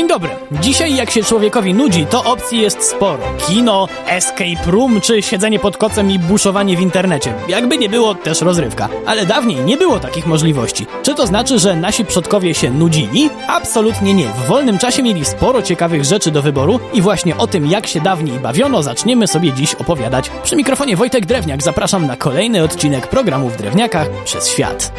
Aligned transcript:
Dzień 0.00 0.08
dobry. 0.08 0.30
Dzisiaj 0.52 0.96
jak 0.96 1.10
się 1.10 1.22
człowiekowi 1.22 1.74
nudzi, 1.74 2.06
to 2.06 2.24
opcji 2.24 2.60
jest 2.60 2.82
sporo. 2.82 3.22
Kino, 3.48 3.88
escape 4.06 4.70
room 4.70 5.00
czy 5.00 5.22
siedzenie 5.22 5.58
pod 5.58 5.76
kocem 5.76 6.10
i 6.10 6.18
buszowanie 6.18 6.76
w 6.76 6.80
internecie. 6.80 7.34
Jakby 7.48 7.78
nie 7.78 7.88
było, 7.88 8.14
też 8.14 8.40
rozrywka. 8.40 8.88
Ale 9.06 9.26
dawniej 9.26 9.56
nie 9.56 9.76
było 9.76 10.00
takich 10.00 10.26
możliwości. 10.26 10.86
Czy 11.02 11.14
to 11.14 11.26
znaczy, 11.26 11.58
że 11.58 11.76
nasi 11.76 12.04
przodkowie 12.04 12.54
się 12.54 12.70
nudzili? 12.70 13.30
Absolutnie 13.48 14.14
nie. 14.14 14.26
W 14.26 14.46
wolnym 14.46 14.78
czasie 14.78 15.02
mieli 15.02 15.24
sporo 15.24 15.62
ciekawych 15.62 16.04
rzeczy 16.04 16.30
do 16.30 16.42
wyboru 16.42 16.80
i 16.92 17.02
właśnie 17.02 17.36
o 17.36 17.46
tym, 17.46 17.66
jak 17.66 17.86
się 17.86 18.00
dawniej 18.00 18.38
bawiono, 18.38 18.82
zaczniemy 18.82 19.26
sobie 19.26 19.52
dziś 19.52 19.74
opowiadać. 19.74 20.30
Przy 20.42 20.56
mikrofonie 20.56 20.96
Wojtek 20.96 21.26
Drewniak 21.26 21.62
zapraszam 21.62 22.06
na 22.06 22.16
kolejny 22.16 22.62
odcinek 22.64 23.06
programu 23.06 23.48
w 23.48 23.56
Drewniakach 23.56 24.10
przez 24.24 24.48
świat. 24.48 24.92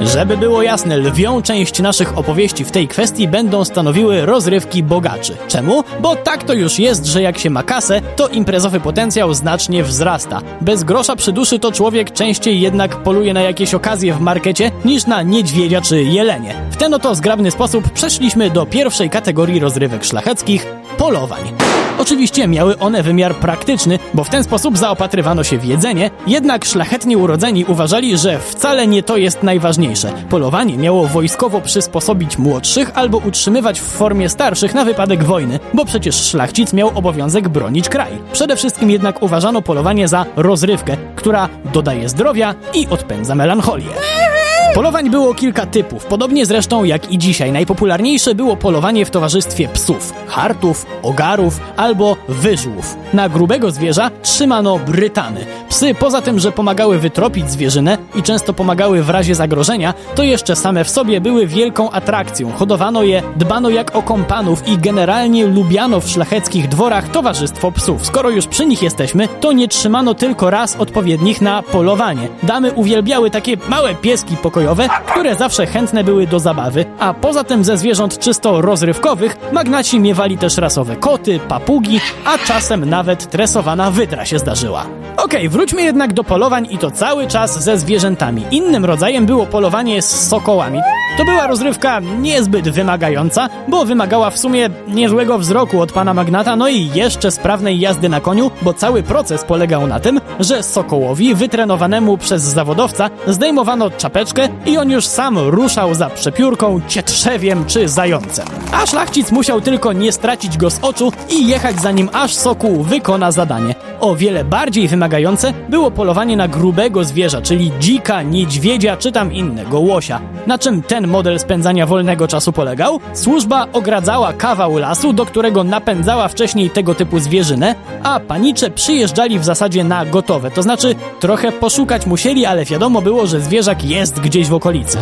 Żeby 0.00 0.36
było 0.36 0.62
jasne, 0.62 0.96
lwią 0.96 1.42
część 1.42 1.80
naszych 1.80 2.18
opowieści 2.18 2.64
w 2.64 2.70
tej 2.70 2.88
kwestii 2.88 3.28
będą 3.28 3.64
stanowiły 3.64 4.26
rozrywki 4.26 4.82
bogaczy. 4.82 5.36
Czemu? 5.48 5.84
Bo 6.00 6.16
tak 6.16 6.44
to 6.44 6.54
już 6.54 6.78
jest, 6.78 7.06
że 7.06 7.22
jak 7.22 7.38
się 7.38 7.50
ma 7.50 7.62
kasę, 7.62 8.00
to 8.16 8.28
imprezowy 8.28 8.80
potencjał 8.80 9.34
znacznie 9.34 9.84
wzrasta. 9.84 10.40
Bez 10.60 10.84
grosza 10.84 11.16
przy 11.16 11.32
duszy 11.32 11.58
to 11.58 11.72
człowiek 11.72 12.12
częściej 12.12 12.60
jednak 12.60 12.96
poluje 12.96 13.34
na 13.34 13.40
jakieś 13.40 13.74
okazje 13.74 14.14
w 14.14 14.20
markecie 14.20 14.70
niż 14.84 15.06
na 15.06 15.22
niedźwiedzia 15.22 15.80
czy 15.80 16.02
jelenie. 16.02 16.54
W 16.70 16.76
ten 16.76 16.94
oto 16.94 17.14
zgrabny 17.14 17.50
sposób 17.50 17.90
przeszliśmy 17.90 18.50
do 18.50 18.66
pierwszej 18.66 19.10
kategorii 19.10 19.60
rozrywek 19.60 20.04
szlacheckich 20.04 20.66
polowań. 20.98 21.67
Oczywiście 21.98 22.48
miały 22.48 22.78
one 22.78 23.02
wymiar 23.02 23.34
praktyczny, 23.34 23.98
bo 24.14 24.24
w 24.24 24.28
ten 24.28 24.44
sposób 24.44 24.78
zaopatrywano 24.78 25.44
się 25.44 25.58
w 25.58 25.64
jedzenie, 25.64 26.10
jednak 26.26 26.64
szlachetnie 26.64 27.18
urodzeni 27.18 27.64
uważali, 27.64 28.18
że 28.18 28.38
wcale 28.38 28.86
nie 28.86 29.02
to 29.02 29.16
jest 29.16 29.42
najważniejsze. 29.42 30.12
Polowanie 30.30 30.78
miało 30.78 31.06
wojskowo 31.06 31.60
przysposobić 31.60 32.38
młodszych 32.38 32.90
albo 32.94 33.18
utrzymywać 33.18 33.80
w 33.80 33.84
formie 33.84 34.28
starszych 34.28 34.74
na 34.74 34.84
wypadek 34.84 35.24
wojny, 35.24 35.60
bo 35.74 35.84
przecież 35.84 36.14
szlachcic 36.14 36.72
miał 36.72 36.90
obowiązek 36.94 37.48
bronić 37.48 37.88
kraj. 37.88 38.12
Przede 38.32 38.56
wszystkim 38.56 38.90
jednak 38.90 39.22
uważano 39.22 39.62
polowanie 39.62 40.08
za 40.08 40.26
rozrywkę, 40.36 40.96
która 41.16 41.48
dodaje 41.72 42.08
zdrowia 42.08 42.54
i 42.74 42.86
odpędza 42.90 43.34
melancholię. 43.34 44.27
Polowań 44.74 45.10
było 45.10 45.34
kilka 45.34 45.66
typów, 45.66 46.04
podobnie 46.04 46.46
zresztą 46.46 46.84
jak 46.84 47.12
i 47.12 47.18
dzisiaj. 47.18 47.52
Najpopularniejsze 47.52 48.34
było 48.34 48.56
polowanie 48.56 49.06
w 49.06 49.10
towarzystwie 49.10 49.68
psów, 49.68 50.12
hartów, 50.26 50.86
ogarów 51.02 51.60
albo 51.76 52.16
wyżłów. 52.28 52.96
Na 53.12 53.28
grubego 53.28 53.70
zwierza 53.70 54.10
trzymano 54.22 54.78
brytany. 54.78 55.46
Psy 55.68 55.94
poza 55.94 56.22
tym, 56.22 56.38
że 56.38 56.52
pomagały 56.52 56.98
wytropić 56.98 57.50
zwierzynę 57.50 57.98
i 58.14 58.22
często 58.22 58.52
pomagały 58.52 59.02
w 59.02 59.10
razie 59.10 59.34
zagrożenia, 59.34 59.94
to 60.14 60.22
jeszcze 60.22 60.56
same 60.56 60.84
w 60.84 60.90
sobie 60.90 61.20
były 61.20 61.46
wielką 61.46 61.90
atrakcją. 61.90 62.52
Hodowano 62.52 63.02
je, 63.02 63.22
dbano 63.36 63.70
jak 63.70 63.96
o 63.96 64.02
kompanów 64.02 64.68
i 64.68 64.78
generalnie 64.78 65.46
lubiano 65.46 66.00
w 66.00 66.08
szlacheckich 66.08 66.68
dworach 66.68 67.08
towarzystwo 67.08 67.72
psów. 67.72 68.06
Skoro 68.06 68.30
już 68.30 68.46
przy 68.46 68.66
nich 68.66 68.82
jesteśmy, 68.82 69.28
to 69.40 69.52
nie 69.52 69.68
trzymano 69.68 70.14
tylko 70.14 70.50
raz 70.50 70.76
odpowiednich 70.76 71.40
na 71.40 71.62
polowanie. 71.62 72.28
Damy 72.42 72.72
uwielbiały 72.72 73.30
takie 73.30 73.56
małe 73.68 73.94
pieski 73.94 74.36
pokojowe, 74.36 74.57
które 75.06 75.34
zawsze 75.34 75.66
chętne 75.66 76.04
były 76.04 76.26
do 76.26 76.40
zabawy, 76.40 76.84
a 76.98 77.14
poza 77.14 77.44
tym 77.44 77.64
ze 77.64 77.76
zwierząt 77.76 78.18
czysto 78.18 78.60
rozrywkowych 78.60 79.36
magnaci 79.52 80.00
miewali 80.00 80.38
też 80.38 80.56
rasowe 80.56 80.96
koty, 80.96 81.40
papugi, 81.48 82.00
a 82.24 82.38
czasem 82.38 82.90
nawet 82.90 83.30
tresowana 83.30 83.90
wydra 83.90 84.24
się 84.24 84.38
zdarzyła. 84.38 84.86
Okej, 85.16 85.24
okay, 85.24 85.48
wróćmy 85.48 85.82
jednak 85.82 86.12
do 86.12 86.24
polowań 86.24 86.68
i 86.70 86.78
to 86.78 86.90
cały 86.90 87.26
czas 87.26 87.64
ze 87.64 87.78
zwierzętami. 87.78 88.44
Innym 88.50 88.84
rodzajem 88.84 89.26
było 89.26 89.46
polowanie 89.46 90.02
z 90.02 90.28
sokołami. 90.28 90.80
To 91.18 91.24
była 91.24 91.46
rozrywka 91.46 92.00
niezbyt 92.00 92.68
wymagająca, 92.68 93.48
bo 93.68 93.84
wymagała 93.84 94.30
w 94.30 94.38
sumie 94.38 94.70
niezłego 94.88 95.38
wzroku 95.38 95.80
od 95.80 95.92
pana 95.92 96.14
magnata, 96.14 96.56
no 96.56 96.68
i 96.68 96.90
jeszcze 96.94 97.30
sprawnej 97.30 97.80
jazdy 97.80 98.08
na 98.08 98.20
koniu, 98.20 98.50
bo 98.62 98.74
cały 98.74 99.02
proces 99.02 99.44
polegał 99.44 99.86
na 99.86 100.00
tym, 100.00 100.20
że 100.40 100.62
sokołowi 100.62 101.34
wytrenowanemu 101.34 102.18
przez 102.18 102.42
zawodowca 102.42 103.10
zdejmowano 103.26 103.90
czapeczkę 103.90 104.48
i 104.66 104.78
on 104.78 104.90
już 104.90 105.06
sam 105.06 105.38
ruszał 105.38 105.94
za 105.94 106.10
przepiórką, 106.10 106.80
cietrzewiem 106.88 107.64
czy 107.66 107.88
zającem. 107.88 108.46
A 108.72 108.86
szlachcic 108.86 109.32
musiał 109.32 109.60
tylko 109.60 109.92
nie 109.92 110.12
stracić 110.12 110.58
go 110.58 110.70
z 110.70 110.78
oczu 110.82 111.12
i 111.30 111.46
jechać 111.46 111.80
za 111.80 111.90
nim 111.90 112.10
aż 112.12 112.34
sokół 112.34 112.82
wykona 112.82 113.32
zadanie. 113.32 113.74
O 114.00 114.16
wiele 114.16 114.44
bardziej 114.44 114.88
wymagające 114.88 115.52
było 115.68 115.90
polowanie 115.90 116.36
na 116.36 116.48
grubego 116.48 117.04
zwierza, 117.04 117.42
czyli 117.42 117.72
dzika, 117.80 118.22
niedźwiedzia 118.22 118.96
czy 118.96 119.12
tam 119.12 119.32
innego 119.32 119.80
łosia. 119.80 120.20
Na 120.46 120.58
czym 120.58 120.82
ten 120.82 121.06
model 121.06 121.38
spędzania 121.40 121.86
wolnego 121.86 122.28
czasu 122.28 122.52
polegał? 122.52 123.00
Służba 123.12 123.66
ogradzała 123.72 124.32
kawał 124.32 124.78
lasu, 124.78 125.12
do 125.12 125.26
którego 125.26 125.64
napędzała 125.64 126.28
wcześniej 126.28 126.70
tego 126.70 126.94
typu 126.94 127.18
zwierzynę, 127.18 127.74
a 128.02 128.20
panicze 128.20 128.70
przyjeżdżali 128.70 129.38
w 129.38 129.44
zasadzie 129.44 129.84
na 129.84 130.06
gotowe. 130.06 130.50
To 130.50 130.62
znaczy 130.62 130.94
trochę 131.20 131.52
poszukać 131.52 132.06
musieli, 132.06 132.46
ale 132.46 132.64
wiadomo 132.64 133.02
było, 133.02 133.26
że 133.26 133.40
zwierzak 133.40 133.84
jest 133.84 134.20
gdzieś 134.20 134.48
w 134.48 134.54
okolicy. 134.54 134.98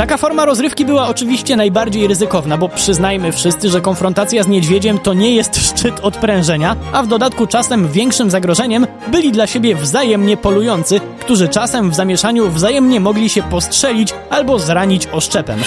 Taka 0.00 0.16
forma 0.16 0.44
rozrywki 0.44 0.84
była 0.84 1.08
oczywiście 1.08 1.56
najbardziej 1.56 2.06
ryzykowna, 2.06 2.58
bo 2.58 2.68
przyznajmy 2.68 3.32
wszyscy, 3.32 3.68
że 3.70 3.80
konfrontacja 3.80 4.42
z 4.42 4.48
niedźwiedziem 4.48 4.98
to 4.98 5.14
nie 5.14 5.34
jest 5.34 5.68
szczyt 5.68 6.00
odprężenia, 6.00 6.76
a 6.92 7.02
w 7.02 7.06
dodatku 7.06 7.46
czasem 7.46 7.88
większym 8.10 8.30
zagrożeniem 8.30 8.86
byli 9.08 9.32
dla 9.32 9.46
siebie 9.46 9.74
wzajemnie 9.74 10.36
polujący, 10.36 11.00
którzy 11.20 11.48
czasem 11.48 11.90
w 11.90 11.94
zamieszaniu 11.94 12.50
wzajemnie 12.50 13.00
mogli 13.00 13.28
się 13.28 13.42
postrzelić 13.42 14.14
albo 14.30 14.58
zranić 14.58 15.08
oszczepem. 15.12 15.60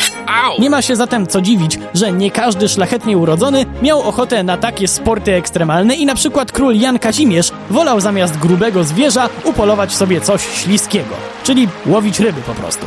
Nie 0.59 0.69
ma 0.69 0.81
się 0.81 0.95
zatem 0.95 1.27
co 1.27 1.41
dziwić, 1.41 1.79
że 1.93 2.11
nie 2.11 2.31
każdy 2.31 2.69
szlachetnie 2.69 3.17
urodzony 3.17 3.65
miał 3.81 4.01
ochotę 4.01 4.43
na 4.43 4.57
takie 4.57 4.87
sporty 4.87 5.33
ekstremalne 5.33 5.95
i 5.95 6.05
na 6.05 6.15
przykład 6.15 6.51
król 6.51 6.75
Jan 6.75 6.99
Kazimierz 6.99 7.51
wolał 7.69 7.99
zamiast 7.99 8.37
grubego 8.37 8.83
zwierza 8.83 9.29
upolować 9.43 9.93
sobie 9.93 10.21
coś 10.21 10.41
śliskiego, 10.41 11.15
czyli 11.43 11.67
łowić 11.85 12.19
ryby 12.19 12.41
po 12.41 12.53
prostu. 12.53 12.85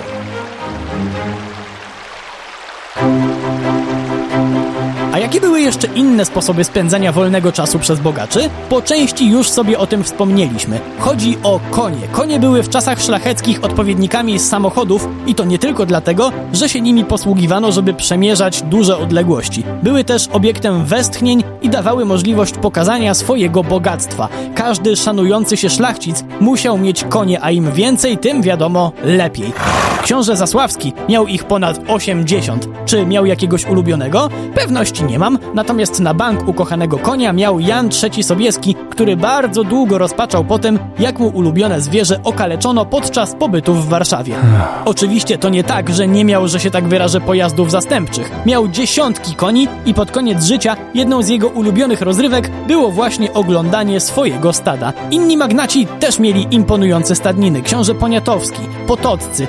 Jakie 5.27 5.41
były 5.41 5.61
jeszcze 5.61 5.87
inne 5.87 6.25
sposoby 6.25 6.65
spędzania 6.65 7.13
wolnego 7.13 7.53
czasu 7.53 7.79
przez 7.79 8.01
bogaczy? 8.01 8.51
Po 8.69 8.83
części 8.83 9.31
już 9.31 9.51
sobie 9.51 9.79
o 9.79 9.87
tym 9.87 10.05
wspomnieliśmy. 10.05 10.81
Chodzi 10.99 11.39
o 11.43 11.61
konie. 11.71 12.09
Konie 12.13 12.41
były 12.41 12.63
w 12.63 12.69
czasach 12.69 13.03
szlacheckich 13.03 13.65
odpowiednikami 13.65 14.39
samochodów 14.39 15.09
i 15.27 15.35
to 15.35 15.45
nie 15.45 15.59
tylko 15.59 15.87
dlatego, 15.87 16.33
że 16.53 16.69
się 16.69 16.81
nimi 16.81 17.05
posługiwano, 17.05 17.73
żeby 17.73 17.95
przemierzać 17.95 18.63
duże 18.63 18.99
odległości. 18.99 19.65
Były 19.83 20.05
też 20.05 20.29
obiektem 20.33 20.85
westchnień 20.85 21.45
i 21.63 21.69
dawały 21.69 22.05
możliwość 22.05 22.55
pokazania 22.55 23.15
swojego 23.15 23.65
bogactwa. 23.65 24.29
Każdy 24.55 24.97
szanujący 24.97 25.57
się 25.57 25.71
szlachcic 25.71 26.25
musiał 26.41 26.79
mieć 26.79 27.05
konie, 27.05 27.39
a 27.43 27.51
im 27.51 27.73
więcej, 27.73 28.19
tym 28.19 28.43
wiadomo 28.43 28.93
lepiej. 29.05 29.53
Książę 30.07 30.37
Zasławski 30.37 30.93
miał 31.09 31.27
ich 31.27 31.45
ponad 31.45 31.81
80. 31.89 32.69
Czy 32.85 33.07
miał 33.07 33.27
jakiegoś 33.27 33.67
ulubionego? 33.67 34.29
Pewności 34.55 35.05
nie 35.05 35.19
mam, 35.19 35.39
natomiast 35.55 36.01
na 36.01 36.15
bank 36.15 36.49
ukochanego 36.49 36.99
konia 36.99 37.33
miał 37.33 37.61
Jan 37.61 37.89
III 38.03 38.23
Sobieski, 38.23 38.75
który 38.91 39.17
bardzo 39.17 39.65
długo 39.65 39.99
rozpaczał 39.99 40.45
po 40.45 40.59
tym, 40.59 40.79
jak 40.99 41.19
mu 41.19 41.29
ulubione 41.29 41.81
zwierzę 41.81 42.21
okaleczono 42.25 42.85
podczas 42.85 43.35
pobytu 43.35 43.75
w 43.75 43.89
Warszawie. 43.89 44.35
Oczywiście 44.85 45.39
to 45.39 45.49
nie 45.49 45.65
tak, 45.65 45.91
że 45.91 46.09
nie 46.09 46.25
miał, 46.25 46.49
że 46.49 46.61
się 46.61 46.71
tak 46.71 46.89
wyrażę, 46.89 47.21
pojazdów 47.21 47.71
zastępczych. 47.71 48.31
Miał 48.47 48.69
dziesiątki 48.69 49.35
koni 49.35 49.69
i 49.87 49.95
pod 49.95 50.11
koniec 50.11 50.45
życia 50.45 50.77
jedną 50.95 51.23
z 51.23 51.29
jego 51.29 51.49
ulubionych 51.49 52.01
rozrywek 52.01 52.51
było 52.69 52.91
właśnie 52.91 53.33
oglądanie 53.33 54.01
swojego 54.01 54.53
stada. 54.53 54.93
Inni 55.11 55.37
magnaci 55.37 55.87
też 56.01 56.19
mieli 56.19 56.47
imponujące 56.51 57.15
stadniny. 57.15 57.63
Książę 57.63 57.95
Poniatowski, 57.95 58.63
Potoccy, 58.87 59.47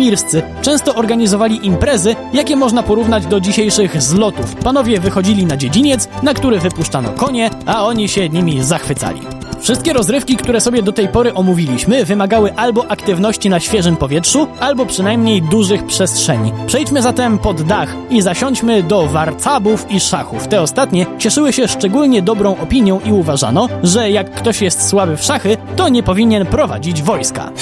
Lubomirscy 0.00 0.42
często 0.62 0.94
organizowali 0.94 1.66
imprezy, 1.66 2.16
jakie 2.32 2.56
można 2.56 2.82
porównać 2.82 3.26
do 3.26 3.40
dzisiejszych 3.40 4.02
zlotów. 4.02 4.54
Panowie 4.54 5.00
wychodzili 5.00 5.46
na 5.46 5.56
dziedziniec, 5.56 6.08
na 6.22 6.34
który 6.34 6.60
wypuszczano 6.60 7.10
konie, 7.10 7.50
a 7.66 7.84
oni 7.84 8.08
się 8.08 8.28
nimi 8.28 8.62
zachwycali. 8.62 9.20
Wszystkie 9.60 9.92
rozrywki, 9.92 10.36
które 10.36 10.60
sobie 10.60 10.82
do 10.82 10.92
tej 10.92 11.08
pory 11.08 11.34
omówiliśmy, 11.34 12.04
wymagały 12.04 12.54
albo 12.54 12.90
aktywności 12.90 13.50
na 13.50 13.60
świeżym 13.60 13.96
powietrzu, 13.96 14.46
albo 14.60 14.86
przynajmniej 14.86 15.42
dużych 15.42 15.86
przestrzeni. 15.86 16.52
Przejdźmy 16.66 17.02
zatem 17.02 17.38
pod 17.38 17.62
dach 17.62 17.96
i 18.10 18.22
zasiądźmy 18.22 18.82
do 18.82 19.06
warcabów 19.06 19.90
i 19.90 20.00
szachów. 20.00 20.48
Te 20.48 20.60
ostatnie 20.60 21.06
cieszyły 21.18 21.52
się 21.52 21.68
szczególnie 21.68 22.22
dobrą 22.22 22.56
opinią 22.56 23.00
i 23.00 23.12
uważano, 23.12 23.68
że 23.82 24.10
jak 24.10 24.30
ktoś 24.30 24.62
jest 24.62 24.88
słaby 24.88 25.16
w 25.16 25.24
szachy, 25.24 25.56
to 25.76 25.88
nie 25.88 26.02
powinien 26.02 26.46
prowadzić 26.46 27.02
wojska. 27.02 27.52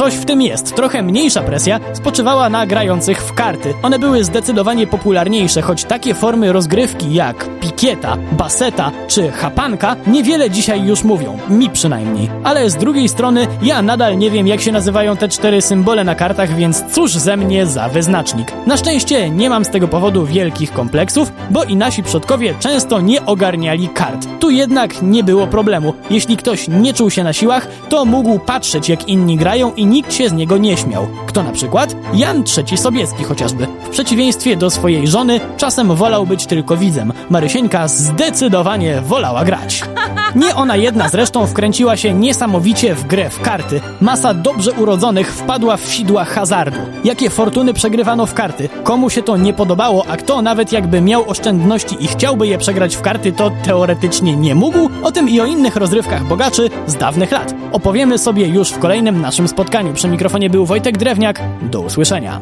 Coś 0.00 0.14
w 0.14 0.24
tym 0.24 0.42
jest. 0.42 0.74
Trochę 0.74 1.02
mniejsza 1.02 1.42
presja 1.42 1.80
spoczywała 1.92 2.48
na 2.48 2.66
grających 2.66 3.22
w 3.22 3.34
karty. 3.34 3.74
One 3.82 3.98
były 3.98 4.24
zdecydowanie 4.24 4.86
popularniejsze, 4.86 5.62
choć 5.62 5.84
takie 5.84 6.14
formy 6.14 6.52
rozgrywki 6.52 7.14
jak 7.14 7.60
pikieta, 7.60 8.16
baseta 8.32 8.92
czy 9.08 9.30
chapanka 9.30 9.96
niewiele 10.06 10.50
dzisiaj 10.50 10.84
już 10.84 11.04
mówią. 11.04 11.38
Mi 11.48 11.70
przynajmniej. 11.70 12.30
Ale 12.44 12.70
z 12.70 12.76
drugiej 12.76 13.08
strony 13.08 13.46
ja 13.62 13.82
nadal 13.82 14.18
nie 14.18 14.30
wiem 14.30 14.46
jak 14.46 14.60
się 14.60 14.72
nazywają 14.72 15.16
te 15.16 15.28
cztery 15.28 15.62
symbole 15.62 16.04
na 16.04 16.14
kartach, 16.14 16.56
więc 16.56 16.84
cóż 16.92 17.12
ze 17.12 17.36
mnie 17.36 17.66
za 17.66 17.88
wyznacznik. 17.88 18.52
Na 18.66 18.76
szczęście 18.76 19.30
nie 19.30 19.50
mam 19.50 19.64
z 19.64 19.70
tego 19.70 19.88
powodu 19.88 20.26
wielkich 20.26 20.72
kompleksów, 20.72 21.32
bo 21.50 21.64
i 21.64 21.76
nasi 21.76 22.02
przodkowie 22.02 22.54
często 22.60 23.00
nie 23.00 23.26
ogarniali 23.26 23.88
kart. 23.88 24.26
Tu 24.40 24.50
jednak 24.50 25.02
nie 25.02 25.24
było 25.24 25.46
problemu. 25.46 25.94
Jeśli 26.10 26.36
ktoś 26.36 26.68
nie 26.68 26.94
czuł 26.94 27.10
się 27.10 27.24
na 27.24 27.32
siłach, 27.32 27.66
to 27.88 28.04
mógł 28.04 28.38
patrzeć 28.38 28.88
jak 28.88 29.08
inni 29.08 29.36
grają 29.36 29.74
i 29.74 29.89
nikt 29.90 30.12
się 30.12 30.28
z 30.28 30.32
niego 30.32 30.58
nie 30.58 30.76
śmiał. 30.76 31.06
Kto 31.26 31.42
na 31.42 31.52
przykład? 31.52 31.96
Jan 32.14 32.44
III 32.56 32.78
Sobieski 32.78 33.24
chociażby. 33.24 33.66
W 33.82 33.88
przeciwieństwie 33.88 34.56
do 34.56 34.70
swojej 34.70 35.06
żony, 35.06 35.40
czasem 35.56 35.94
wolał 35.94 36.26
być 36.26 36.46
tylko 36.46 36.76
widzem. 36.76 37.12
Marysieńka 37.30 37.88
zdecydowanie 37.88 39.00
wolała 39.00 39.44
grać. 39.44 39.82
Nie 40.34 40.54
ona 40.54 40.76
jedna 40.76 41.08
zresztą 41.08 41.46
wkręciła 41.46 41.96
się 41.96 42.14
niesamowicie 42.14 42.94
w 42.94 43.06
grę 43.06 43.30
w 43.30 43.40
karty. 43.40 43.80
Masa 44.00 44.34
dobrze 44.34 44.72
urodzonych 44.72 45.32
wpadła 45.32 45.76
w 45.76 45.92
sidła 45.92 46.24
hazardu. 46.24 46.78
Jakie 47.04 47.30
fortuny 47.30 47.74
przegrywano 47.74 48.26
w 48.26 48.34
karty? 48.34 48.68
Komu 48.84 49.10
się 49.10 49.22
to 49.22 49.36
nie 49.36 49.52
podobało, 49.52 50.04
a 50.08 50.16
kto 50.16 50.42
nawet 50.42 50.72
jakby 50.72 51.00
miał 51.00 51.30
oszczędności 51.30 51.96
i 52.04 52.08
chciałby 52.08 52.46
je 52.46 52.58
przegrać 52.58 52.96
w 52.96 53.00
karty, 53.00 53.32
to 53.32 53.50
teoretycznie 53.64 54.36
nie 54.36 54.54
mógł? 54.54 54.90
O 55.02 55.12
tym 55.12 55.28
i 55.28 55.40
o 55.40 55.46
innych 55.46 55.76
rozrywkach 55.76 56.24
bogaczy 56.24 56.70
z 56.86 56.96
dawnych 56.96 57.30
lat. 57.30 57.54
Opowiemy 57.72 58.18
sobie 58.18 58.46
już 58.46 58.70
w 58.70 58.78
kolejnym 58.78 59.20
naszym 59.20 59.48
spotkaniu. 59.80 59.94
Przy 59.94 60.08
mikrofonie 60.08 60.50
był 60.50 60.66
Wojtek 60.66 60.98
Drewniak. 60.98 61.40
Do 61.62 61.80
usłyszenia. 61.80 62.40